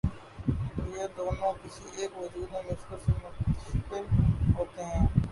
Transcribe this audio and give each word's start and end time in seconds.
یہ 0.87 1.07
دونوں 1.17 1.51
کسی 1.63 2.01
ایک 2.01 2.17
وجود 2.17 2.51
میں 2.51 2.61
مشکل 2.71 2.97
سے 3.05 3.11
متشکل 3.23 4.03
ہوتے 4.57 4.83
ہیں۔ 4.83 5.05